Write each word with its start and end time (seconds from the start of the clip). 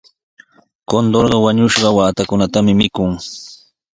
Kunturqa 0.89 1.37
wañushqa 1.45 1.87
waatakunatami 1.97 2.71
mikun. 2.81 3.11